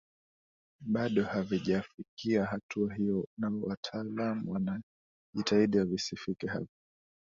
bado 0.85 1.23
havijafikia 1.23 2.45
hatua 2.45 2.93
hiyo 2.93 3.27
na 3.37 3.51
wataalam 3.61 4.49
wanajitahidi 4.49 5.79
visifike 5.79 6.47
hapo 6.47 6.67